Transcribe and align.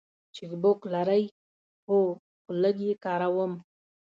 چک 0.35 0.51
بوک 0.61 0.79
لرئ؟ 0.93 1.23
هو، 1.87 1.99
خو 2.41 2.51
لږ 2.61 2.77
یی 2.87 2.93
کاروم 3.03 3.53